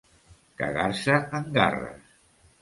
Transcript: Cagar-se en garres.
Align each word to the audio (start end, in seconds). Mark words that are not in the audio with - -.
Cagar-se 0.61 1.19
en 1.41 1.45
garres. 1.59 2.11